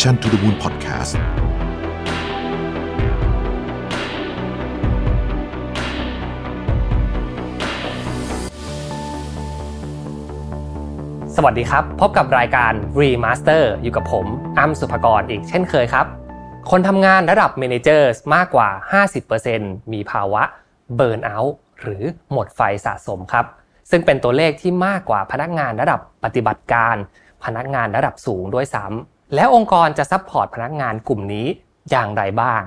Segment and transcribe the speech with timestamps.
[0.00, 1.14] Mission to the Moon Podcast ส
[11.44, 14.26] วัสดีครับ พบกับรายการ Remaster อยู่กับผม
[14.58, 16.06] อ้ำสุภกรอีกเช่นเคยครับ
[16.70, 18.02] คนทำงานระดับ Manager
[18.34, 18.68] มากกว่า
[19.30, 20.42] 50%มีภาวะ
[20.98, 23.46] Burn out หรือหมดไฟสะสมครับ
[23.90, 26.96] ซึ่งเป็นตัวเลขที่มากกว่าพนักงานระดับปฏิบัติการ
[27.44, 31.46] พนักงานระดับสูงด้วยซ้ำ แล้วองค์กรจะ support พนักงานกลุ่มนี้
[31.90, 32.62] อย่างไรบ้าง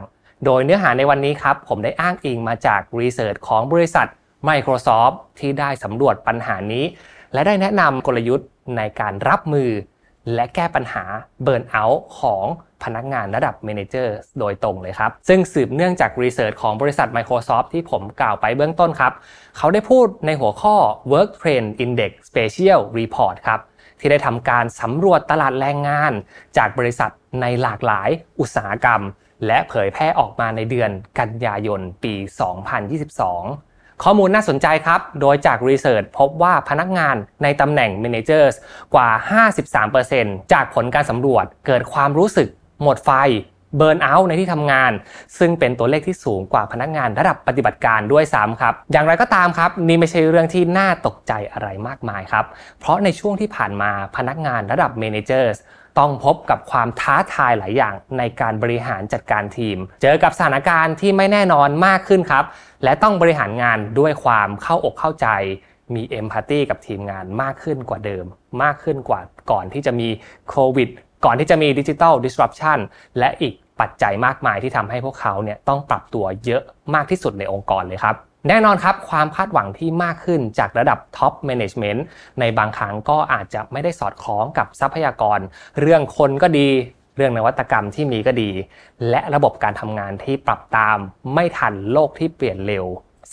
[0.45, 4.07] โดยเนื้อหาในวันนี้ครับผมได้อ้างอิงมาจาก research ของบริษัท
[4.49, 6.85] Microsoft ที่ได้สำรวจปัญหานี้
[7.33, 9.69] และได้แนะนำกลยุทธ์ในการรับมือ
[10.33, 11.03] และแก้ปัญหา
[11.43, 12.45] burnout ของ
[12.83, 14.07] พนักงานระดับ Manager
[14.39, 19.13] โดยตรงเลยครับ ซึ่งสืบเนื่องจาก research ของบริษัท Microsoft ที่ผมกล่าวไปเบื้องต้นครับ
[19.57, 20.75] เขาได้พูดในหัวข้อ
[21.11, 23.59] Work Trend Index Special Report ครับ
[24.03, 26.11] ที่ได้ทำการสำรวจตลาดแรงงาน
[26.57, 27.11] จากบริษัท
[27.41, 29.01] ในหลากหลายอุตสาหกรรม
[29.47, 32.13] และเผยแพร่ออกมาในเดือนกันยายนปี
[33.09, 38.55] 2022 ข้อมูลน่าสนใจครับ โดยจากรีเสิร์ชพบว่าพนักงานในตำแหน่ง Managers
[38.93, 39.09] กว่า
[39.81, 42.49] 53%จากผลการสำรวจเกิดความรู้สึก
[42.81, 43.11] หมดไฟ
[43.77, 44.91] เบิร์นเอาท์ในที่ทำงาน
[45.39, 52.45] ซึ่งเป็นตัวเลขที่สูงกว่าพนักงานระดับปฏิบัติการด้วยซ้ำครับ อย่างไรก็ตามครับ นี่ไม่ใช่เรื่องที่น่าตกใจอะไรมากมายครับ
[52.79, 55.57] เพราะในช่วงที่ผ่านมาพนักงานระดับ Managers
[55.99, 62.45] ต้องพบกับความท้าทายหลายอย่างในการบริหารจัดการทีม เจอกับสถานการณ์ที่ไม่แน่นอนมากขึ้นครับ
[62.83, 65.27] และต้องบริหารงานด้วยความเข้าอกเข้าใจ
[65.95, 68.25] มีเอมพัตตีกับทีมงานมากขึ้นกว่าเดิม
[68.63, 69.21] มากขึ้นกว่า
[69.51, 70.07] ก่อนที่จะมี
[70.49, 70.89] โควิด
[71.25, 72.79] ก่อนที่จะมีดิจิทัล disruption
[73.19, 76.63] และอีก ปัจจัยมากมายที่ทำให้พวกเขาเนี่ยต้องปรับตัวเยอะ
[76.95, 78.15] มากที่สุดในองค์กรเลยครับ
[78.49, 82.05] แน่นอนครับความคาดหวังที่มากขึ้นจากระดับท็อปแมネจเมนต์
[82.39, 85.39] ในบางครั้งก็อาจจะไม่ได้สอดคล้องกับทรัพยากร
[85.81, 86.69] เรื่องคนก็ดี
[87.17, 88.49] เรื่องนวัตกรรมที่มีก็ดี
[89.09, 90.97] และระบบการทำงานที่ปรับตาม
[91.33, 92.85] ไม่ทันโลกที่เปลี่ยนเร็ว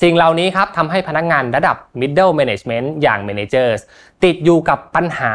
[0.02, 3.80] สิ่งเหล่านี้ครับทำให้พนักงานระดับ middle management อย่าง managers
[4.24, 5.32] ติดอยู่กับปัญหา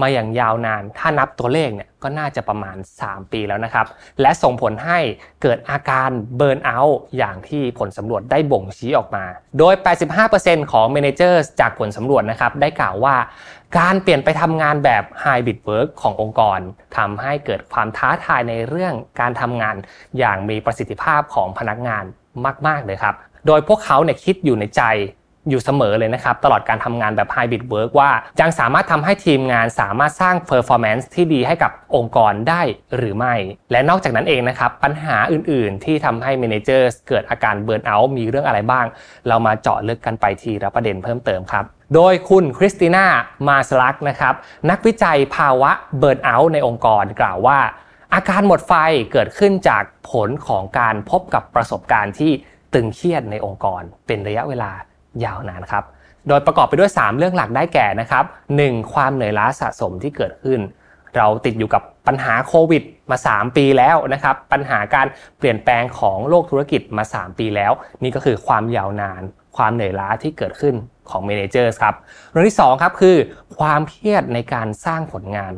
[0.00, 3.86] มาอย่างยาวนาน ถ้านับตัวเลขเนี่ยก็น่าจะประมาณ 3 ปีแล้วนะครับ
[4.20, 4.98] และส่งผลให้
[5.42, 9.24] เกิดอาการเบิร์นเอาท์อย่างที่ผลสำรวจได้บ่งชี้ออกมา
[9.58, 9.74] โดย
[10.22, 13.16] 85%ของ Managers จากผลสำรวจนะครับ ได้กล่าวว่า
[13.78, 16.60] การเปลี่ยนไปทำงานแบบ Hybrid Work ขององค์กร
[16.96, 19.76] ทำให้เกิดความท้าทายในเรื่องการทำงาน
[20.18, 22.04] อย่างมีประสิทธิภาพของพนักงาน
[22.66, 23.14] มาก ๆ เลยครับ
[23.46, 24.82] โดยพวกเขาเนี่ยคิดอยู่ในใจ
[25.48, 32.62] อยู่เสมอเลยนะครับ ตลอดการทำงานแบบ Hybrid Work ว่ายังสามารถทำให้ทีมงานสามารถสร้าง Performance ที่ดีให้กับองค์กรได้
[32.96, 33.34] หรือไม่
[33.72, 38.86] และนอกจากนั้นเองนะครับ ปัญหาอื่นๆ ที่ทำให้ Manager เกิดอาการ Burn out มีเรื่องอะไรบ้าง
[39.28, 41.64] เรามาเจาะลึกกันไปทีละประเด็นเพิ่มเติมครับ
[41.94, 43.04] โดยคุณคริสติน่า
[43.48, 44.34] มาสลักนะครับ
[44.70, 45.70] นักวิจัยภาวะ
[46.00, 47.58] Burn out ในองค์กรกล่าวว่า
[48.14, 48.72] อาการหมดไฟ
[49.12, 52.32] เกิดขึ้นจากผลของการพบกับประสบการณ์ที่
[52.74, 54.72] ตึงเครียดในองค์กร เป็นระยะเวลา
[55.24, 55.84] ยาวนานครับ
[56.28, 58.24] โดยประกอบไปด้วย 3 เรื่องหลักได้แก่นะครับ
[58.58, 58.92] 1.
[58.92, 60.60] ความเหนื่อยล้าสะสมที่เกิดขึ้น
[61.16, 65.06] เราติดอยู่กับปัญหาโควิดมา 3 ปีแล้วนะครับ ปัญหาการ
[65.38, 67.72] เปลี่ยนแปลงของโลกธุรกิจมา 3 ปีแล้ว
[68.02, 69.22] นี่ก็คือความยาวนาน
[69.56, 70.74] ความเหนื่อยล้าที่เกิดขึ้น
[71.10, 71.94] ของเมนเจอร์ครับ
[72.30, 73.16] เรื่องที่2ครับคือ
[73.58, 75.52] ความเครียดในการสร้างผลงาน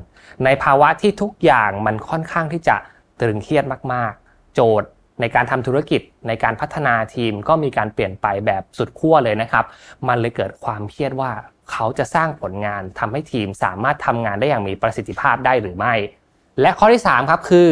[0.45, 2.77] ในภาวะที่ทุกอย่างมันค่อนข้างที่จะ
[3.21, 4.89] ตรึงเครียดมากๆ โจทย์
[5.21, 9.65] ในการทำธุรกิจในการพัฒนาทีมก็มีการเปลี่ยนไปแบบสุดขั้วเลยนะครับ
[10.09, 11.31] มันเลยเกิดความเครียดว่า
[11.71, 15.95] เขาจะสร้างผลงานทำให้ทีมสามารถทำงานได้อย่างมีประสิทธิภาพได้หรือไม่
[16.61, 17.69] และข้อที่3ครับคือ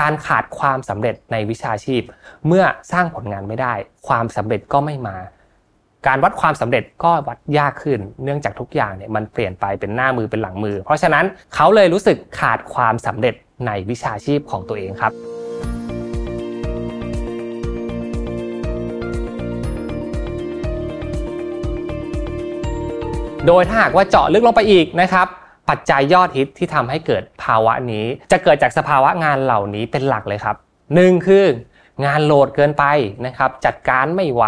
[0.00, 2.02] การขาดความสำเร็จในวิชาชีพ
[2.46, 3.74] เมื่อสร้างผลงานไม่ได้
[4.08, 5.16] ความสำเร็จก็ไม่มา
[6.06, 11.24] การวัดความสำเร็จก็วัดยากขึ้น เนื่องจากทุกอย่างเนี่ยมันเปลี่ยนไปเป็นหน้ามือเป็นหลังมือ เพราะฉะนั้น
[11.54, 13.34] เขาเลยรู้สึกขาดความสำเร็จ
[13.66, 15.12] ในวิชาชีพของตัวเองครับ
[23.46, 25.26] โดยถ้าหากว่าเจาะลึกลงไปอีกนะครับ
[25.70, 30.56] ปัจจัยยอดฮิตที่ทำให้เกิดภาวะนี้ จะเกิดจากสภาวะงานเหล่านี้เป็นหลักเลยครับ
[30.94, 31.44] หนึ่งคือ
[32.04, 32.84] งานโหลดเกินไป
[33.26, 34.44] นะครับ จัดการไม่ไหว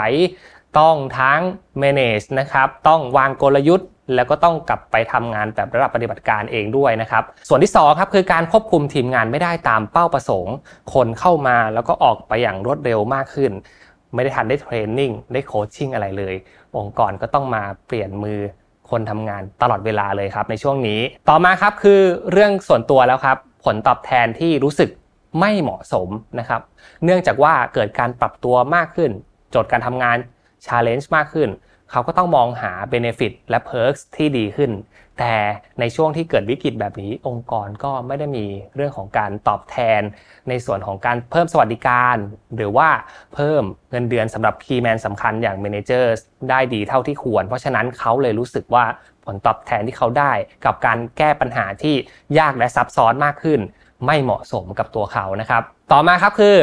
[0.79, 1.41] ต้องทั้ง
[1.83, 10.55] manage นะครับ ต้องวางกลยุทธ์ แล้วก็ต้องกลับไปทำงานแบบระดับปฏิบัติการเองด้วยนะครับ ส่วนที่2ครับคือการควบคุมทีมงานไม่ได้ตามเป้าประสงค์
[10.95, 13.53] คนเข้ามาแล้วก็ออกไปอย่างรวดเร็วมากขึ้น
[14.15, 16.35] ไม่ได้ทันได้ training ได้ coaching อะไรเลย
[16.77, 18.41] องค์กรก็ต้องมาเปลี่ยนมือ
[18.91, 22.01] คนทำงานตลอดเวลาเลยครับในช่วงนี้ ต่อมาครับคือ
[22.33, 24.91] เรื่องส่วนตัวแล้วครับ ผลตอบแทนที่รู้สึก
[25.41, 26.09] ไม่เหมาะสม
[26.39, 26.61] นะครับ
[27.05, 29.11] เนื่องจากว่าเกิดการปรับตัวมากขึ้น
[29.51, 30.17] โจทย์การทำงาน
[30.67, 31.49] challenge มากขึ้น
[31.91, 34.71] เขาก็ต้องมองหา benefit และ perk ที่ดีขึ้น
[35.19, 35.35] แต่
[35.81, 38.47] ในช่วงที่เกิดวิกฤตแบบนี้ องค์กรก็ไม่ได้มี
[38.77, 40.01] เรื่องของการตอบแทน
[40.49, 42.17] ในส่วนของการเพิ่มสวัสดิการ
[42.57, 42.89] หรือว่า
[43.35, 46.05] เพิ่มเงินเดือนสำหรับ key man สำคัญอย่าง Manager
[46.51, 48.85] ได้ดีเท่าที่ควร เพราะฉะนั้นเขาเลยรู้สึกว่า
[49.25, 50.33] ผลตอบแทนที่เขาได้
[50.65, 51.95] กับการแก้ปัญหาที่
[52.39, 53.61] ยากและซับซ้อนมากขึ้น
[54.07, 55.63] ไม่เหมาะสมกับตัวเขานะครับ
[55.93, 56.57] ต่อมาครับคือ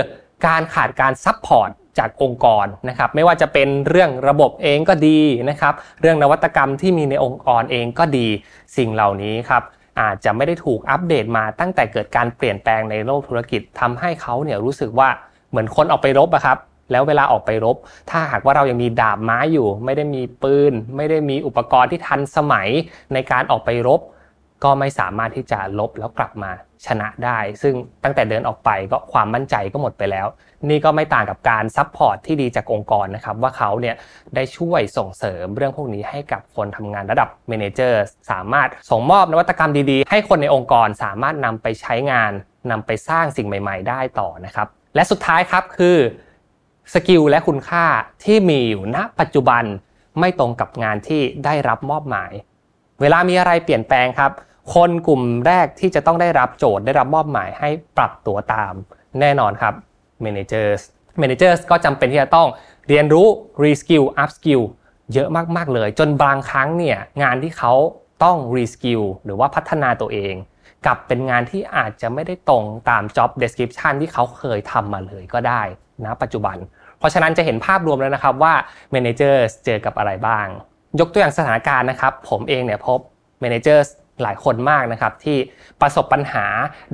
[0.47, 1.69] การขาดการ support
[2.00, 8.28] จากองค์กรนะครับไม่ว่าจะเป็นเรื่องระบบเองก็ดีนะครับเรื่องนวัตกรรมที่มีในองค์กรเองก็ดี
[8.78, 9.64] สิ่งเหล่านี้ครับ
[10.02, 15.10] อาจจะไม่ได้ถูกอัปเดตมาตั้งแต่เกิดการเปลี่ยนแปลงในโลกธุรกิจทำให้เขาเนี่ยรู้สึกว่า
[15.50, 16.58] เหมือนคนออกไปรบอะครับ
[16.92, 17.78] แล้วเวลาออกไปรบ
[18.10, 22.68] ถ้าหากว่าเรายังมีดาบไม้อยู่ ไม่ได้มีปืน ไม่ได้มีอุปกรณ์ที่ทันสมัย
[23.14, 24.02] ในการออกไปรบ
[24.64, 26.52] ก็ไม่สามารถที่จะรบแล้วกลับมา
[26.86, 27.74] ชนะได้ ซึ่ง
[28.04, 30.28] ตั้งแต่เดินออกไปก็ความมั่นใจก็หมดไปแล้ว
[30.69, 33.96] นี่ก็ไม่ต่างกับการ support ที่ดีจากองค์กรนะครับว่าเขาเนี่ย
[34.36, 42.31] ได้ช่วยส่งเสริมเรื่องพวกนี้ให้กับคนทำงานระดับ managerสามารถส่งมอบนวัตกรรมดีๆ ให้คนในองค์กรสามารถนำไปใช้งาน
[42.72, 45.98] นำไปสร้างสิ่งใหม่ ๆ ได้ต่อนะครับ และสุดท้ายครับคือ
[46.94, 47.86] สกิลและคุณค่า
[48.24, 49.64] ที่มีอยู่ณปัจจุบัน
[50.19, 52.31] ไม่ตรงกับงานที่ได้รับมอบหมาย
[53.02, 54.31] เวลามีอะไรเปลี่ยนแปลงครับ
[54.75, 58.74] คนกลุ่มแรกที่จะต้องได้รับโจทย์ได้รับมอบหมายให้ปรับตัวตาม
[59.19, 59.74] แน่นอนครับ
[60.25, 60.81] managers
[61.21, 62.47] managers ก็จำเป็นที่จะต้อง
[62.88, 63.27] เรียนรู้
[63.63, 64.63] reskill upskill
[65.13, 67.73] เยอะมาก ๆ เลย จนบางครั้งเนี่ยงานที่เขา
[68.23, 70.33] ต้อง reskill หรือว่าพัฒนาตัวเอง
[70.85, 75.62] กลับเป็นงานที่อาจจะไม่ได้ตรงตาม job description ที่เขาเคยทำมาเลยก็ได้
[76.03, 76.57] นะปัจจุบัน
[77.00, 78.53] เพราะฉะนั้นจะเห็นภาพรวมแล้วนะครับว่า
[78.94, 80.47] managers เจอกับอะไรบ้าง
[81.00, 83.00] ยกตัวอย่างสถานการณ์นะครับ ผมเองเนี่ยพบ
[83.44, 83.88] managers
[84.21, 85.38] หลายคนมากนะครับที่
[85.81, 86.45] ประสบปัญหา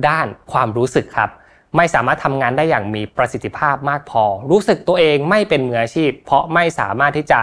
[0.08, 1.30] ด้านความรู้สึกครับ
[1.76, 7.40] ไม่สามารถทำงานได้อย่างมีประสิทธิภาพมากพอ รู้สึกตัวเองไม่เป็นมืออาชีพ เพราะไม่สามารถที่จะ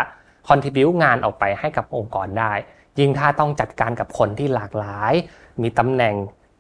[0.48, 2.54] contribu งานออกไปให้กับองค์กรได้
[3.00, 5.13] ยิ่งถ้าต้องจัดการกับคนที่หลากหลาย
[5.62, 6.16] มีตำแหน่ง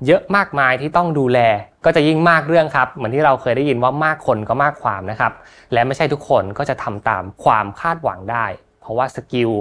[0.05, 1.39] เยอะมากมายที่ต้องดูแล
[1.85, 5.33] ก็จะยิ่งมากเรื่องครับ เหมือนที่เราเคยได้ยินว่ามากคนก็มากความนะครับ
[5.73, 8.45] และไม่ใช่ทุกคนก็จะทำตามความคาดหวังได้
[8.81, 9.51] เพราะว่าสกิล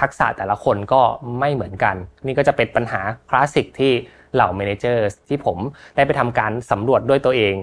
[0.00, 1.00] ทักษะแต่ละคนก็
[1.40, 1.96] ไม่เหมือนกัน
[2.26, 3.00] นี่ก็จะเป็นปัญหา
[3.30, 3.92] คลาสสิกที่
[4.34, 5.58] เหล่า manager ที่ผม
[5.94, 7.54] ได้ไปทำการสำรวจด้วยตัวเอง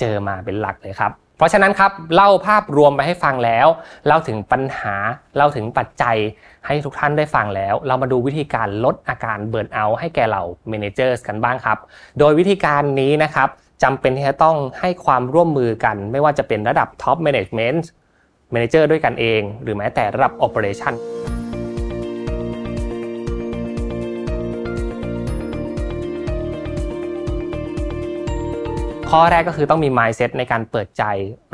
[0.00, 3.66] เจอมาเป็นหลักเลยครับเพราะฉะนั้นครับเล่าภาพรวมไปให้ฟังแล้ว
[4.06, 4.94] เล่าถึงปัญหา
[5.36, 6.16] เล่าถึงปัจจัย
[6.66, 11.78] ให้ทุกท่านได้ฟังแล้ว เรามาดูวิธีการลดอาการ burnout ให้แก่เหล่า manager กันบ้างครับ
[12.18, 13.48] โดยวิธีการนี้นะครับ
[13.82, 17.88] จำเป็นที่จะต้องให้ความร่วมมือกัน ไม่ว่าจะเป็นระดับท็อปแมネจเมนต์
[18.52, 20.94] เมนเจอร์ด้วยกันเอง หรือแม้แต่ระดับ operation
[29.14, 31.04] ข้อแรกก็คือต้องมี mindset ในการเปิดใจ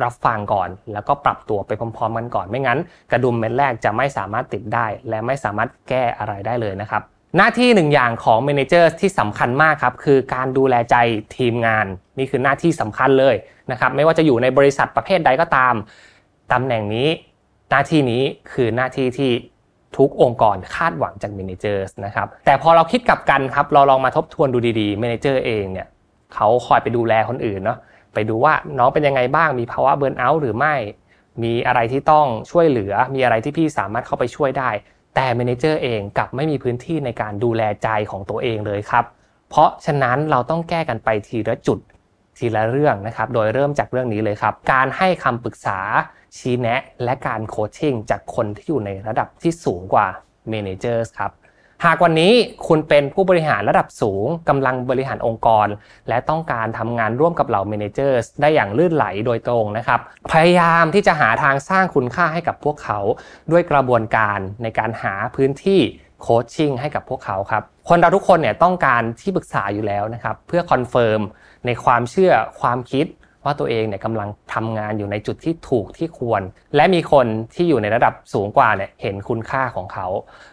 [0.02, 2.78] รับฟังก่อน แล้วก็ปรับตัวไปพร้อมๆกันก่อน ไม่งั้น
[3.12, 7.02] กระดุมเม็ดแรกจะไม่สามารถติดได้ และไม่สามารถแก้อะไรได้เลยนะครับ
[7.36, 10.96] หน้าที่หนึ่งอย่างของ manager ที่สำคัญมากครับ คือการดูแลใจ
[11.36, 11.86] ทีมงาน
[12.18, 13.34] นี่คือหน้าที่สำคัญเลย
[13.70, 15.74] นะครับ ไม่ว่าจะอยู่ในบริษัทประเภทใดก็ตาม
[16.52, 17.08] ตำแหน่งนี้
[17.70, 19.30] หน้าที่นี้คือหน้าที่ที่
[19.96, 25.88] ทุกองค์กรคาดหวังจาก managers นะครับแต่พอเราคิดกลับกันครับเราลองมาทบทวนดูดีๆ manager เองเนี่ย
[26.34, 27.78] เขาคอยไปดูแลคนอื่นเนาะ
[28.14, 30.74] ไปดูว่าน้องเป็นยังไงบ้างมีภาวะ burnout หรือไม่
[31.42, 34.70] มีอะไรที่ต้องช่วยเหลือ มีอะไรที่พี่สามารถเข้าไปช่วยได้
[35.14, 39.04] แต่ manager เองกลับไม่มีพื้นที่ในการดูแลใจของตัวเองเลยครับ
[39.48, 41.78] เพราะฉะนั้นเราต้องแก้กันไปทีละจุด
[42.38, 45.78] ทีละเรื่องนะครับ โดยเริ่มจากเรื่องนี้เลยครับ การให้คำปรึกษา
[46.36, 50.06] ชี้แนะ และการ coaching จากคนที่อยู่ในระดับที่สูงกว่า
[50.48, 51.30] manager ครับ
[51.84, 52.32] หากวันนี้
[52.68, 55.66] คุณเป็นผู้บริหารระดับสูงกำลังบริหารองค์กร
[56.08, 60.00] และต้องการทำงานร่วมกับเหล่า manager ได้อย่างลื่นไหลโดยตรงนะครับ
[60.32, 62.98] พยายามที่จะหาทางสร้างคุณค่าให้กับพวกเขา
[63.52, 65.80] ด้วยกระบวนการในการหาพื้นที่
[66.22, 71.20] coaching ให้กับพวกเขาครับ คนเราทุกคนเนี่ยต้องการที่ปรึกษาอยู่แล้วนะครับ เพื่อ confirm
[71.66, 73.06] ในความเชื่อความคิด
[73.46, 76.42] ว่าตัวเองเนี่ยกำลังทำงานอยู่ในจุดที่ถูกที่ควร
[76.76, 80.06] และมีคนที่อยู่ในระดับสูงกว่าเนี่ยเห็นคุณค่าของเขา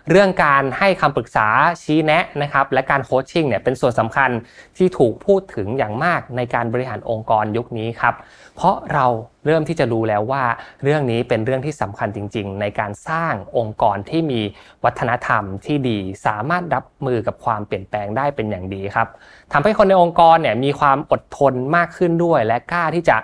[0.10, 1.48] เรื่องการให้คำปรึกษา
[1.84, 4.30] ชี้แนะนะครับและการโคชชิ่งเนี่ยเป็นส่วนสำคัญ
[4.78, 8.14] ที่ถูกพูดถึงอย่างมากในการบริหารองค์กรยุคนี้ครับ
[8.56, 9.06] เพราะเรา
[9.46, 10.44] เริ่มที่จะรู้แล้วว่า
[10.84, 14.42] เรื่องนี้เป็นเรื่องที่สำคัญจริง ๆ ในการสร้างองค์กรที่มี
[14.84, 19.08] วัฒนธรรมที่ดี สามารถรับมือกับความเปลี่ยนแปลงได้เป็นอย่างดีครับ
[19.53, 23.17] ทำให้คนในองค์กรเนี่ยมีความอดทนมากขึ้นด้วย และกล้าที่จะ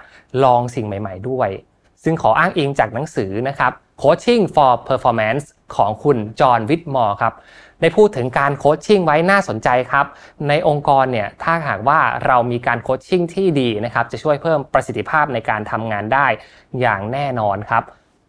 [0.43, 1.50] ลองสิ่งใหม่ ๆ ด้วย
[2.03, 3.71] ซึ่งขออ้างอิงจากหนังสือนะครับ
[4.01, 5.45] Coaching for Performance
[5.75, 7.33] ของคุณจอห์นวิทมอร์ครับ
[7.81, 10.05] ได้พูดถึงการโคชชิ่งไว้น่าสนใจครับ
[10.48, 16.27] ในองค์กรเนี่ยถ้าหากว่าเรามีการโคชชิ่งที่ดีนะครับจะช่วยเพิ่มประสิทธิภาพในการทำงานได้
[16.81, 17.83] อย่างแน่นอนครับ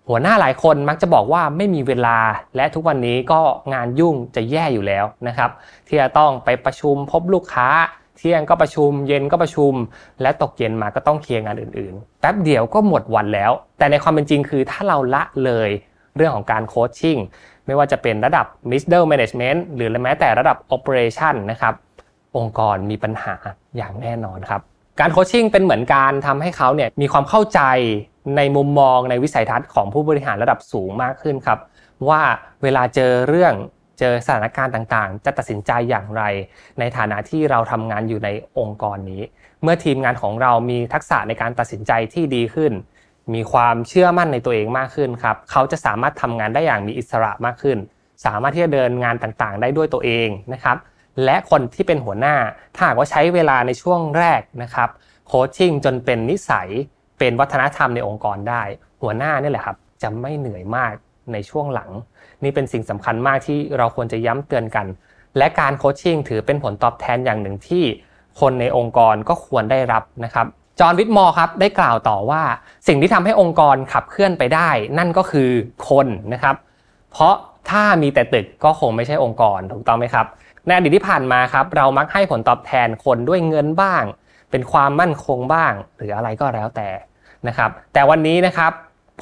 [0.09, 2.19] หัวหน้าหลายคนมักจะบอกว่าไม่มีเวลา
[2.57, 3.41] และทุกวันนี้ก็
[3.75, 5.51] งานยุ่งจะแย่อยู่แล้วนะครับ
[5.89, 7.69] ที่จะต้องไปประชุมพบลูกค้า
[8.17, 9.73] เที่ยงก็ประชุม เย็นก็ประชุม
[10.23, 15.71] และตกเย็นมาก็ต้องเคลียร์งานอื่นๆ แป๊บเดียวก็หมดวันแล้ว แต่ในความเป็นจริงคือถ้าเราละเลย
[16.17, 17.17] เรื่องของการโคชชิ่ง
[17.67, 21.75] ไม่ว่าจะเป็นระดับ middle management หรือแม้แต่ระดับ operation นะครับ
[22.37, 23.35] องค์กรมีปัญหา
[23.77, 24.61] อย่างแน่นอนครับ
[25.01, 27.61] การโคชชิ่งเป็นเหมือนการทำให้เขาเนี่ยมีความเข้าใจ
[28.37, 31.59] ในมุมมองในวิสัยทัศน์ของผู้บริหารระดับสูงมากขึ้นครับ
[32.09, 32.23] ว่า
[32.63, 33.55] เวลาเจอเรื่อง
[33.99, 36.23] เจอสถานการณ์ต่างๆ จะตัดสินใจอย่างไร
[36.79, 39.23] ในฐานะที่เราทำงานอยู่ในองค์กรนี้
[39.63, 42.73] เมื่อทีมงานของเรามีทักษะในการตัดสินใจที่ดีขึ้น
[43.35, 47.79] มีความเชื่อมั่นในตัวเองมากขึ้นครับ เขาจะสามารถทำงานได้อย่างมีอิสระมากขึ้น
[48.25, 50.77] สามารถที่จะเดินงานต่างๆ ได้ด้วยตัวเองนะครับ
[51.25, 52.37] และคนที่เป็นหัวหน้า
[52.75, 54.89] ถ้าหากว่าใช้เวลาในช่วงแรกนะครับ
[55.27, 56.69] โคชชิ่งจนเป็นนิสัย
[57.21, 58.63] เป็นวัฒนธรรมในองค์กรได้
[59.03, 60.93] หัวหน้านี่แหละครับจะไม่เหนื่อยมาก
[61.33, 61.91] ในช่วงหลัง
[62.45, 64.87] นี่เป็นสิ่งสำคัญมากที่เราควรจะย้ำเตือนกัน
[65.39, 67.85] และการโคชชิ่งถือเป็นผลตอบแทนอย่างหนึ่งที่
[68.41, 70.47] คนในองค์กรก็ควรได้รับนะครับ
[70.81, 72.43] จอห์นวิทมอร์ครับได้กล่าวต่อว่า
[72.89, 75.51] สิ่งที่ทำให้องค์กรขับเคลื่อนไปได้ นั่นก็คือ
[75.89, 76.55] คนนะครับ
[77.13, 77.35] เพราะ
[77.71, 80.27] ถ้ามีแต่ตึกก็คงไม่ใช่องค์กรถูกต้องไหมครับ
[80.67, 84.03] ในอดีตที่ผ่านมาครับ เรามักให้ผลตอบแทนคนด้วยเงินบ้าง
[84.51, 86.89] เป็นความมั่นคงบ้าง หรืออะไรก็แล้วแต่
[87.49, 88.73] นะครับแต่วันนี้นะครับ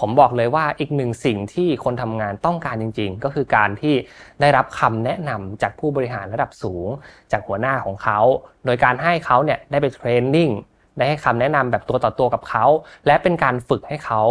[0.01, 3.95] ผมบอกเลยว่าอีกหนึ่งสิ่งที่คนทำงานต้องการจริง ๆ ก็คือการที่
[4.41, 6.87] ได้รับคำแนะนำจากผู้บริหารระดับสูง
[7.33, 8.21] จากหัวหน้าของเขา
[8.65, 10.51] โดยการให้เขาเนี่ยได้ไปเทรนนิ่ง
[10.97, 12.65] ได้ให้คำแนะนำแบบตัวต่อตัวกับเขา
[13.07, 14.23] และเป็นการฝึกให้เขา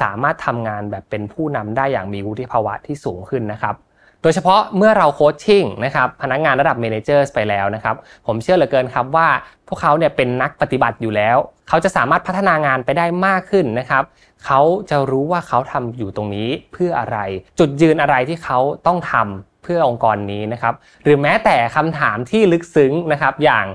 [0.00, 3.74] สามารถทำงานแบบเป็นผู้นำได้อย่างมีวุฒิภาวะที่สูงขึ้นนะครับ
[4.22, 7.96] โดยเฉพาะเมื่อเราโคชชิ่งนะครับพนักงานระดับเมนเจอร์ไปแล้วนะครับ
[8.26, 9.28] ผมเชื่อเหลือเกินครับว่า
[9.68, 11.36] พวกเขาเนี่ยเป็นนักปฏิบัติอยู่แล้ว
[11.68, 14.04] เขาจะสามารถพัฒนางานไปได้มากขึ้นนะครับ
[14.44, 14.60] เขา
[14.90, 17.18] จะรู้ว่าเขาทำอยู่ตรงนี้เพื่ออะไร
[17.58, 20.74] จุดยืนอะไรที่เขาต้องทำเพื่อองค์กรนี้นะครับ
[21.04, 23.66] หรือแม้แต่คำถามที่ลึกซึ้งนะครับ อย่าง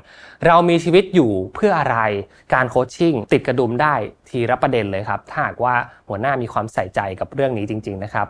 [0.45, 1.97] เรามีชีวิตอยู่เพื่ออะไร
[2.53, 3.95] การโคชชิ่งติดกระดุมได้
[4.29, 5.75] ทีละประเด็นเลยครับ ถ้าหากว่า
[6.07, 8.27] หัวหน้ามีความใส่ใจกับเรื่องนี้จริง ๆ นะครับ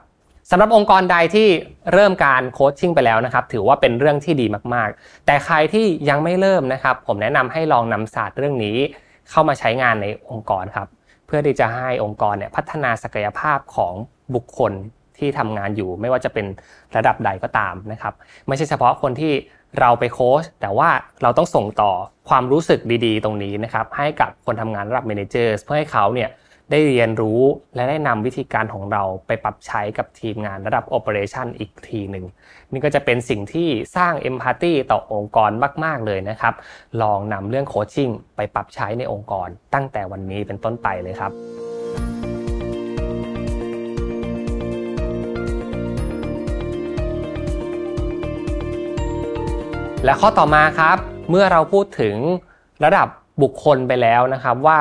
[0.51, 1.47] สำหรับองค์กรใดที่
[1.93, 8.77] เริ่มการโคชชิ่งไปแล้วนะครับ ถือว่าเป็นเรื่องที่ดีมากๆ แต่ใครที่ยังไม่เริ่มนะครับ ผมแนะนำให้ลองนำศาสตร์เรื่องนี้
[9.29, 10.87] เข้ามาใช้งานในองค์กรครับ
[11.27, 13.93] เพื่อที่จะให้องค์กรเนี่ยพัฒนาศักยภาพของ
[14.35, 14.71] บุคคล
[15.17, 16.45] ที่ทำงานอยู่ ไม่ว่าจะเป็น
[16.95, 18.13] ระดับใดก็ตามนะครับ
[18.47, 19.33] ไม่ใช่เฉพาะคนที่
[19.79, 20.89] เราไปโค้ชแต่ว่า
[21.23, 21.91] เราต้องส่งต่อ
[22.29, 26.29] ความรู้สึกดีๆ ตรงนี้นะครับ ให้กับคนทำงานระดับเมนเจอร์เพื่อให้เขาเนี่ย
[26.72, 27.41] ได้เรียนรู้
[27.75, 32.25] และได้นำวิธีการของเราไปปรับใช้กับทีมงานระดับโอเปอเรชันอีกทีหนึ่ง
[32.72, 35.51] นี่ก็จะเป็นสิ่งที่สร้างเอมพัตตีต่อองค์กร
[35.84, 36.53] มาก ๆ เลยนะครับ
[37.01, 41.31] ลองนำเรื่องโคชชิ่งไปปรับใช้ในองค์กร ตั้งแต่วันนี้เป็นต้นไปเลยครับ
[50.05, 50.98] และข้อต่อมาครับ
[51.29, 52.15] เมื่อเราพูดถึง
[52.84, 53.07] ระดับ
[53.41, 54.79] บุคคลไปแล้วนะครับว่า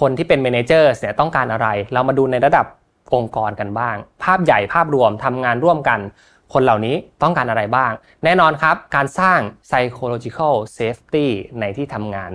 [0.00, 2.66] คนที่เป็นเมนเจอร์เนี่ยต้องการอะไร เรามาดูในระดับ
[3.14, 6.00] องค์กรกันบ้าง ภาพใหญ่ภาพรวมทำงานร่วมกัน
[6.52, 7.92] คนเหล่านี้ต้องการอะไรบ้าง
[8.24, 11.26] แน่นอนครับ การสร้าง psychological safety
[11.60, 12.30] ในที่ทำงาน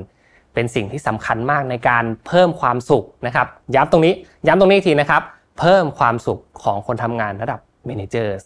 [0.54, 4.14] เป็นสิ่งที่สำคัญมากในการเพิ่มความสุขนะครับ ย้ำตรงนี้
[4.48, 5.22] ย้ำตรงนี้ทีนะครับ
[5.60, 8.44] เพิ่มความสุขของคนทำงานระดับ managers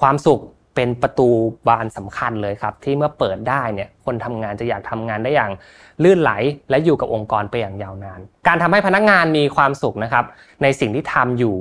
[0.00, 0.40] ความสุข
[0.74, 1.28] เป็นประตู
[1.68, 5.52] บานสำคัญเลยครับ ที่เมื่อเปิดได้เนี่ยคนทำงานจะอยากทำงานได้อย่าง
[6.02, 6.32] ลื่นไหล
[6.70, 10.24] และอยู่กับองค์กรไปอย่างยาวนาน การทำให้พนักงานมีความสุขนะครับ
[10.62, 11.56] ในสิ่งที่ทำอยู่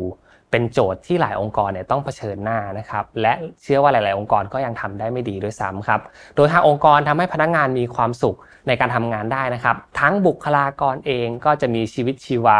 [0.51, 6.01] เป็นโจทย์ที่หลายองค์กรเนี่ยต้องเผชิญหน้านะครับ และเชื่อว่าหลาย ๆ องค์กรก็ยังทำได้ไม่ดีด้วยซ้ำครับ
[6.36, 8.38] โดยทางองค์กรทำให้พนักงานมีความสุข
[8.68, 12.60] ในการทำงานได้นะครับ ทั้งบุคลากรเองก็จะมีชีวิตชีวา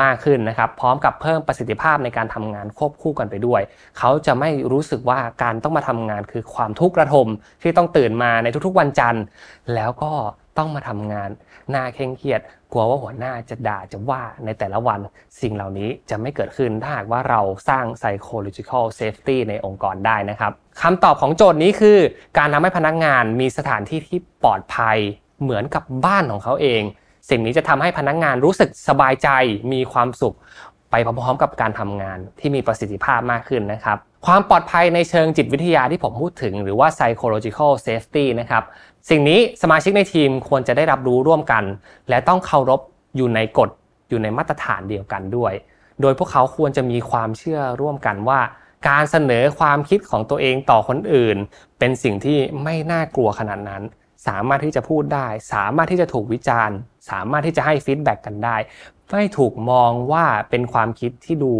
[0.00, 3.62] มากขึ้นนะครับ พร้อมกับเพิ่มประสิทธิภาพในการทำงานควบคู่กันไปด้วย
[3.98, 7.28] เขาจะไม่รู้สึกว่าการต้องมาทำงานคือความทุกข์ระทม
[7.62, 9.24] ที่ต้องตื่นมาในทุกๆวันจันทร์
[9.74, 10.12] แล้วก็
[10.58, 11.30] ต้องมาทำงาน
[11.70, 12.40] หน้าเคร่งเครียด
[12.72, 15.00] กลัวว่าหัวหน้าจะด่าจะว่าในแต่ละวัน
[15.40, 20.52] สิ่งเหล่านี้จะไม่เกิดขึ้นถ้าหากว่าเราสร้าง psychological safety ในองค์กรได้นะครับ
[20.82, 21.98] คำตอบของโจทย์นี้คือ
[22.38, 24.98] การทำให้พนักงานมีสถานที่ที่ปลอดภัย
[25.42, 26.82] เหมือนกับบ้านของเขาเอง
[27.30, 29.28] สิ่งนี้จะทำให้พนักงงานรู้สึกสบายใจ
[29.72, 30.36] มีความสุข
[30.90, 38.62] ไปพร้อมๆกับการทำงานที่มีประสิทธิภาพมากขึ้นนะครับความปลอดภัยในเชิงจิตวิทยาที่ผมพูดถึง หรือว่า psychological safety นะครับ
[39.10, 41.64] สิ่งนี้สมาชิกในทีมควรจะได้รับรู้ร่วมกัน
[42.08, 42.80] และต้องเคารพ
[43.16, 43.70] อยู่ในกฎ
[44.08, 45.52] อยู่ในมาตรฐานเดียวกันด้วย
[46.00, 48.40] โดยพวกเขาควรจะมีความเชื่อร่วมกันว่า
[48.88, 51.36] การเสนอความคิดของตัวเองต่อคนอื่น
[51.78, 53.82] เป็นสิ่งที่ไม่น่ากลัวขนาดนั้น
[54.26, 56.76] สามารถที่จะพูดได้ สามารถที่จะถูกวิจารณ์
[57.10, 58.56] สามารถที่จะให้ฟีดแบ็กกันได้
[59.10, 61.52] ไม่ถูกมองว่าเป็นความคิดที่ดู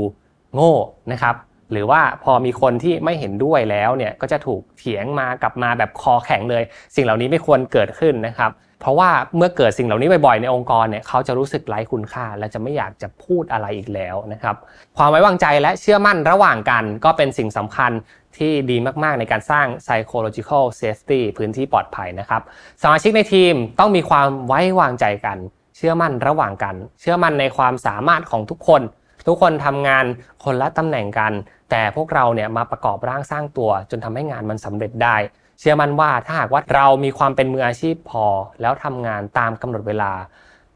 [0.54, 0.74] โง่
[1.12, 1.36] นะครับ
[1.72, 6.62] หรือว่าพอมีคนที่ไม่เห็นด้วยแล้วเนี่ยก็จะถูกเถียงมากลับมาแบบคอแข็งเลย
[6.94, 14.56] สิ่งเหล่านี้ไม่ควรเกิดขึ้นนะครับ เพราะว่าเมื่อเกิดสิ่งเหล่านี้บ่อยๆในองค์กรเนี่ยเขาจะรู้สึกไร้คุณค่า และจะไม่อยากจะพูดอะไรอีกแล้วนะครับ
[14.96, 17.92] ความไว้วางใจและเชื่อมั่นระหว่างกัน ก็เป็นสิ่งสำคัญ
[18.36, 22.42] ที่ดีมากๆในการสร้าง psychological safety พื้นที่ปลอดภัยนะครับ
[22.82, 25.38] สมาชิกในทีมต้องมีความไว้วางใจกัน
[25.76, 28.82] เชื่อมั่นระหว่างกัน เชื่อมั่นในความสามารถของทุกคน
[29.26, 30.04] ทุกคนทำงาน
[30.44, 31.32] คนละตำแหน่งกัน
[31.70, 35.16] แต่พวกเราเนี่ยมาประกอบร่างสร้างตัว จนทำให้งานมันสำเร็จได้
[35.58, 38.26] เชื่อมั่นว่าถ้าหากว่าเรามีความเป็นมืออาชีพพอ
[38.60, 40.12] แล้วทำงานตามกำหนดเวลา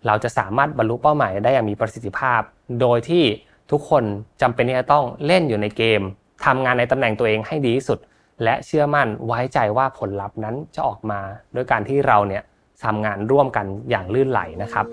[0.07, 2.41] เราจะสามารถบรรลุเป้าหมายได้อย่างมีประสิทธิภาพ
[2.81, 3.25] โดยที่
[3.71, 4.05] ทุกคน
[4.43, 6.01] จำเป็นที่จะต้องเล่นอยู่ในเกม
[6.47, 7.99] ทำงานในตำแหน่งตัวเองให้ดีที่สุด
[8.45, 11.21] และเชื่อมั่นไว้ใจว่าผลลัพธ์นั้นจะออกมา
[11.55, 12.43] ด้วยการที่เราเนี่ย
[12.85, 14.87] ทำงานร่วมกันอย่างลื่นไหลนะครับ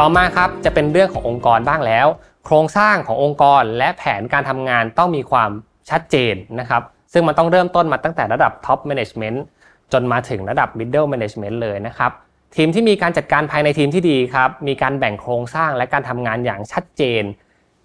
[0.00, 2.06] ต่อมาครับจะเป็นเรื่องขององค์กรบ้างแล้ว
[2.44, 5.50] โครงสร้างขององค์กรและแผนการทำงานต้องมีความ
[5.90, 9.38] ชัดเจนนะครับ ซึ่งมันต้องเริ่มต้นมาตั้งแต่ระดับ Top Management
[9.92, 12.10] จนมาถึงระดับ Middle Management เลยนะครับ
[12.56, 17.22] ทีมที่มีการจัดการภายในทีมที่ดีครับ มีการแบ่งโครงสร้างและการทำงานอย่างชัดเจน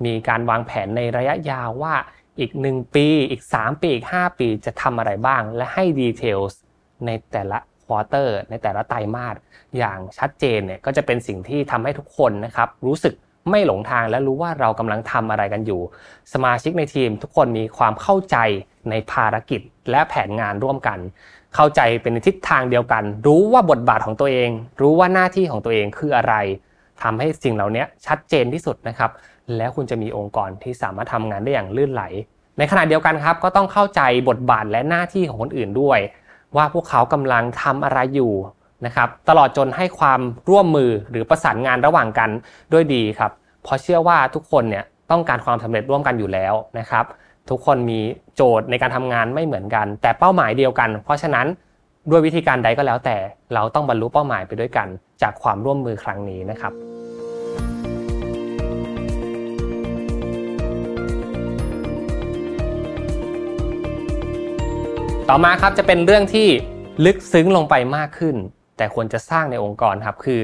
[0.06, 1.96] มีการวางแผนในระยะยาวว่า
[2.39, 6.60] อีก 1 ปี อีก 3 ปี อีก 5 ปีจะทำอะไรบ้าง และให้ details
[7.06, 7.58] ในแต่ละ
[7.92, 9.36] quarter ในแต่ละไตรมาส
[9.78, 13.14] อย่างชัดเจนเนี่ยก็จะเป็นสิ่งที่ทำให้ทุกคนนะครับรู้สึก
[13.50, 15.82] ไม่หลงทางและรู้ว่าเรากำลังทำอะไรกันอยู่
[16.34, 18.38] สมาชิกในทีมทุกคนมีความเข้าใจ
[18.90, 21.00] ในภารกิจและแผนงานร่วมกัน
[21.56, 24.50] เข้าใจเป็นทิศทางเดียวกัน รู้ว่าบทบาทของตัวเอง
[24.82, 26.36] รู้ว่าหน้าที่ของตัวเองคืออะไร
[27.04, 29.12] ทำให้สิ่งเหล่านี้ชัดเจนที่สุดนะครับ
[29.58, 32.04] แล้วคุณจะมีองค์กรที่สามารถทำงานได้อย่างลื่นไหล
[32.58, 36.00] ในขณะเดียวกันครับ ก็ต้องเข้าใจบทบาทและหน้าที่ของคนอื่นด้วย
[36.55, 38.34] ว่าพวกเขากำลังทำอะไรอยู่
[38.86, 42.29] นะครับตลอดจนให้ความร่วมมือหรือประสานงานระหว่างกัน
[42.74, 43.31] ด้วยดีครับ
[43.63, 47.05] เพราะเชื่อว่าทุกคนเนี่ยต้องการความสำเร็จร่วมกันอยู่แล้วนะครับ
[47.50, 48.00] ทุกคนมี
[48.36, 51.48] โจทย์ในการทำงานไม่เหมือนกัน แต่เป้าหมายเดียวกัน เพราะฉะนั้น
[52.09, 53.18] ด้วยวิธีการใดก็แล้วแต่
[53.53, 54.87] เราต้องบรรลุเป้าหมายไปด้วยกัน
[55.22, 56.91] จากความร่วมมือครั้งนี้นะครับ
[65.33, 66.48] ต่อมาครับจะเป็นเรื่องที่
[67.05, 68.35] ลึกซึ้งลงไปมากขึ้น
[68.77, 70.41] แต่ควรจะสร้างในองค์กรครับคือ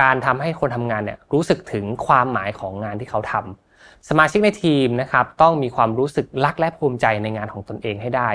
[0.00, 8.30] การทำให้คนทำงานเนี่ยรู้สึกถึงความหมายของงานที่เขาทำสมาชิกในทีมนะครับต้องมีความรู้สึกรักและภูมิใจในงานของตนเองให้ได้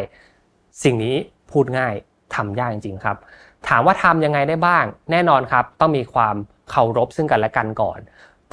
[0.83, 1.15] สิ่งนี้
[1.51, 1.93] พูดง่าย
[2.35, 3.17] ทำยากจริงๆครับ
[3.67, 6.35] ถามว่าทำยังไงได้บ้าง แน่นอนครับต้องมีความ
[6.71, 7.99] เคารพซึ่งกันและกันก่อน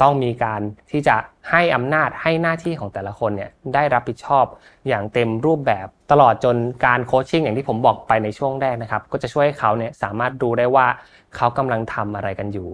[0.01, 1.15] ต้องมีการที่จะ
[1.51, 4.45] ให้อำนาจให้หน้าที่ของแต่ละคนเนี่ยได้รับผิดชอบ
[4.87, 6.55] อย่างเต็มรูปแบบตลอดจน
[6.85, 10.87] การโคชชิ่งอย่างที่ผมบอกไปในช่วงแรกนะครับ ก็จะช่วยให้เขาเนี่ยสามารถดูได้ว่า
[11.35, 12.69] เขากำลังทำอะไรกันอยู่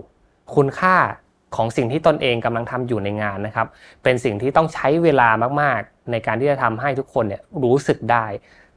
[0.56, 0.96] คุณค่า
[1.56, 3.68] ของสิ่งที่ตนเองกำลังทำอยู่ในงานนะครับ
[4.04, 5.30] เป็นสิ่งที่ต้องใช้เวลา
[5.62, 8.26] มากๆ ในการที่จะทำให้ทุกคนเนี่ยรู้สึกได้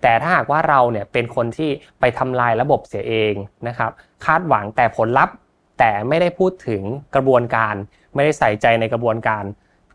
[0.02, 3.34] แต่ถ้าหากว่าเราเนี่ยเป็นคนที่ไปทำลายระบบเสียเอง
[3.68, 3.90] นะครับ
[4.24, 5.34] คาดหวังแต่ผลลัพธ์
[5.78, 6.82] แต่ไม่ได้พูดถึง
[7.14, 7.74] กระบวนการ
[8.16, 9.44] ไม่ได้ใส่ใจในกระบวนการ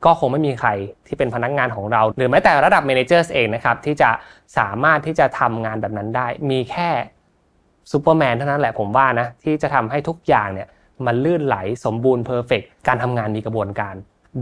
[0.06, 0.70] ก็คงไม่มีใคร
[1.08, 4.10] ที่เป็นพนักงานของเรา หรือแม้แต่ระดับ manager เองนะครับที่จะ
[4.58, 6.90] สามารถที่จะทำงานแบบนั้นได้ มีแค่
[7.92, 10.68] ซูเปอร์แมนเท่านั้นแหละผมว่านะที่จะทำให้ทุกอย่างเนี่ย
[11.06, 13.96] มันลื่นไหลสมบูรณ์ perfect การทำงานมีกระบวนการ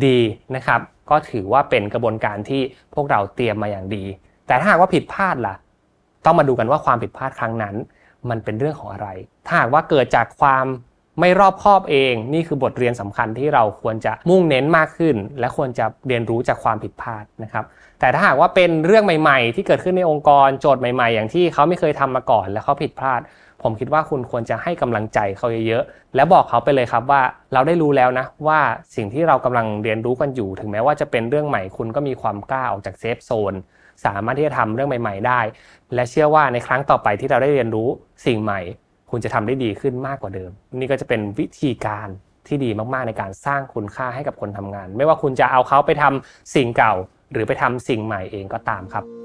[0.06, 0.20] ดี
[0.56, 2.62] นะครับ ก็ถือว่าเป็นกระบวนการที่
[2.96, 4.04] พวกเราเตรียมมาอย่างดี
[4.48, 5.56] แต่ถ้าหากว่าผิดพลาดล่ะ
[6.26, 7.76] ต้องมาดูกันว่าความผิดพลาดครั้งนั้น
[8.30, 9.08] มันเป็นเรื่องของอะไร
[9.48, 10.66] ถ้าหากว่าเกิดจากความ
[11.20, 17.66] ไม่รอบคอบเอง นี่คือบทเรียนสำคัญที่เราควรจะมุ่งเน้นมากขึ้น และควรจะเรียนรู้จากความผิดพลาดนะครับ
[18.00, 23.22] แต่ถ้าหากว่าเป็นเรื่องใหม่ ๆ ที่เกิดขึ้นในองค์กรโจทย์ใหม่ ๆ อย่างที่เขาไม่เคยทำมาก่อน และเขาผิดพลาด
[23.64, 27.22] ผมคิดว่าคุณควรจะให้กำลังใจเขาเยอะๆและบอกเขาไปเลยครับว่า
[27.54, 28.60] เราได้รู้แล้วนะว่า
[28.96, 33.54] สิ่งที่เรากำลังเรียนรู้กันอยู่ ถึงแม้ว่าจะเป็นเรื่องใหม่คุณก็มีความกล้าออกจากเซฟโซน
[34.06, 35.42] สามารถที่จะทำเรื่องใหม่ ๆ ได้
[35.94, 37.90] และเชื่อว่าในครั้งต่อไปที่เราได้เรียนรู้
[38.26, 38.60] สิ่งใหม่
[39.10, 42.08] คุณจะทำได้ดีขึ้นมากกว่าเดิม นี่ก็จะเป็นวิธีการ
[42.48, 46.94] ที่ดีมากๆในการสร้างคุณค่าให้กับคนทำงาน ไม่ว่าคุณจะเอาเขาไปทำสิ่งเก่า
[47.32, 49.19] หรือไปทำสิ่งใหม่เองก็ตามครับ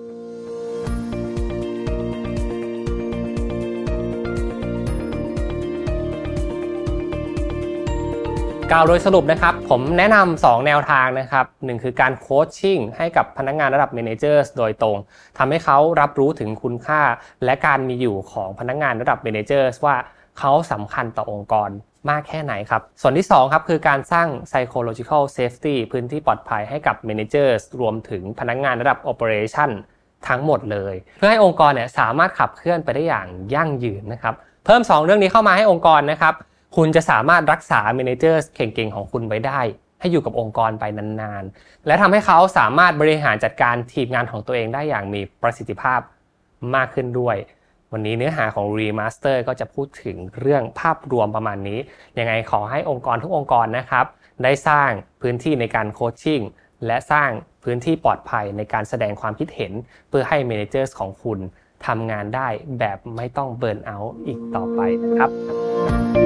[8.72, 14.96] กล่าวโดยสรุปนะครับ ผมแนะนำ2แนวทางนะครับหนึ่งคือการโคชชิ่งให้กับพนักงานระดับเมนเจอร์โดยตรง
[15.38, 17.02] ทำให้เขารับรู้ถึงคุณค่า
[17.44, 19.96] และการมีอยู่ของพนักงานระดับ manager ว่า
[20.38, 21.70] เขาสำคัญต่อองค์กร
[22.10, 29.70] มากแค่ไหนครับ ส่วนที่ 2 ครับ คือการสร้าง psychological safety พื้นที่ปลอดภัยให้กับ managers รวมถึงพนักงานระดับ operation
[30.28, 36.34] ทั้งหมดเลย เพื่อให้องค์กรเนี่ยสามารถขับเคลื่อนไปได้อย่างยั่งยืนนะครับ เพิ่ม 2 เรื่องนี้เข้ามาให้องค์กรนะครับ
[36.76, 39.60] คุณจะสามารถรักษา manager เก่งๆของคุณไว้ได้
[40.00, 46.00] ให้อยู่กับองค์กรไปนานๆ และทำให้เขาสามารถบริหารจัดการทีมงานของตัวเองได้อย่างมีประสิทธิภาพ
[46.74, 47.36] มากขึ้นด้วย
[47.92, 51.78] วันนี้เนื้อหาของ Remaster ก็จะพูดถึงเรื่องภาพรวมประมาณนี้
[52.18, 54.06] ยังไงขอให้องค์กรทุกองค์กรนะครับ
[54.44, 56.40] ได้สร้างพื้นที่ในการโคชชิ่ง
[56.86, 57.30] และสร้าง
[57.64, 59.72] พื้นที่ปลอดภัยในการแสดงความคิดเห็น
[60.08, 61.38] เพื่อให้เมนเจอร์ของคุณ
[61.86, 66.23] ทำงานได้แบบไม่ต้องเบิร์นเอาท์อีกต่อไปนะครับ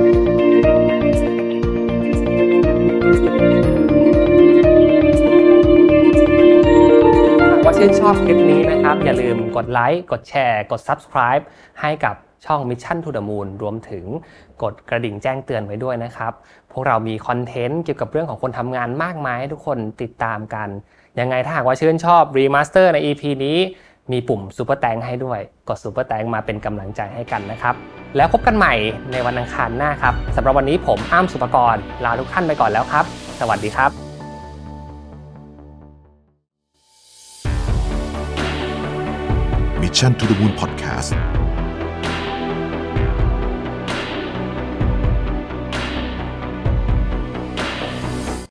[7.64, 11.44] ว่าชื่นชอบคลิปนี้นะครับ อย่าลืมกดไลค์ กดแชร์ กด Subscribe
[11.80, 12.14] ให้กับ
[12.46, 14.04] ช่อง Mission to the Moon รวมถึง
[14.62, 16.32] กดกระดิ่งแจ้งเตือนไว้ด้วยนะครับ
[16.72, 20.68] พวกเรามีคอนเทนต์เกี่ยวกับเรื่องของคนทำงานมากมายให้ทุกคนติดตามกัน
[21.20, 23.58] ยังไงถ้าหากว่าชื่นชอบ Remaster ใน EP นี้
[24.12, 27.74] มีปุ่ม Super Thanks ให้ด้วย กด Super Thanks มาเป็นกำลังใจให้กันนะครับ
[28.16, 28.74] แล้วพบกันใหม่
[29.12, 33.04] ในวันอังคารหน้าครับสำหรับวันนี้ผมอ้ำสุปกรณ์ลาทุกท่านไปก่อนแล้วครับ
[33.40, 33.90] สวัสดีครับ
[39.82, 41.38] Mission to the Moon Podcast